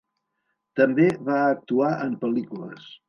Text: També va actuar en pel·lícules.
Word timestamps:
També 0.79 1.05
va 1.27 1.37
actuar 1.57 1.91
en 2.07 2.17
pel·lícules. 2.25 2.91